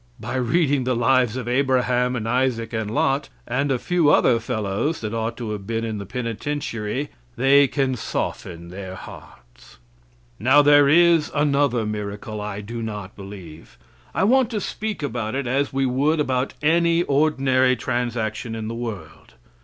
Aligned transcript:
By 0.19 0.33
reading 0.37 0.83
the 0.83 0.95
lives 0.95 1.35
of 1.37 1.47
Abraham, 1.47 2.15
and 2.15 2.27
Isaac, 2.27 2.73
and 2.73 2.89
Lot, 2.89 3.29
and 3.47 3.71
a 3.71 3.77
few 3.77 4.09
other 4.09 4.39
fellows 4.39 4.99
that 5.01 5.13
ought 5.13 5.37
to 5.37 5.51
have 5.51 5.67
been 5.67 5.85
in 5.85 5.99
the 5.99 6.07
penitentiary, 6.07 7.09
they 7.35 7.67
can 7.67 7.95
soften 7.95 8.69
their 8.69 8.95
hearts. 8.95 9.77
Now, 10.39 10.63
there 10.63 10.89
is 10.89 11.29
another 11.35 11.85
miracle 11.85 12.41
I 12.41 12.61
do 12.61 12.81
not 12.81 13.15
believe. 13.15 13.77
I 14.15 14.23
want 14.23 14.49
to 14.49 14.59
speak 14.59 15.03
about 15.03 15.35
it 15.35 15.45
as 15.45 15.71
we 15.71 15.85
would 15.85 16.19
about 16.19 16.55
any 16.63 17.03
ordinary 17.03 17.75
transaction 17.75 18.55
in 18.55 18.67
the 18.67 18.73
world. 18.73 19.35